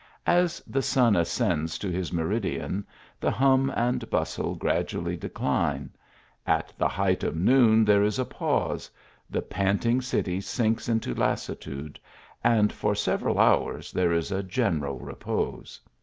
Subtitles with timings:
[0.25, 2.87] As the sun ascends to his meridian
[3.19, 5.91] the hum and bustle gradually decline;
[6.47, 8.89] at the height of noon there is a pause;
[9.29, 11.99] the panting city sinks into lassitude,
[12.43, 15.79] and for several hours there is a general repose.